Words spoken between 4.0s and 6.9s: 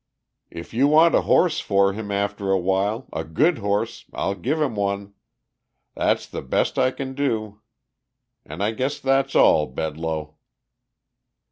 I'll give him one. That's the best I